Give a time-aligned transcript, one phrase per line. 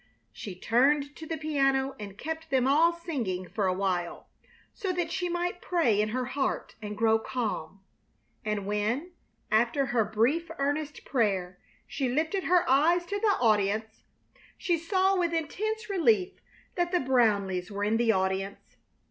[0.33, 4.29] She turned to the piano and kept them all singing for a while,
[4.73, 7.81] so that she might pray in her heart and grow calm;
[8.43, 9.11] and when,
[9.51, 14.03] after her brief, earnest prayer, she lifted her eyes to the audience,
[14.57, 16.33] she saw with intense relief
[16.73, 18.77] that the Brownleighs were in the audience.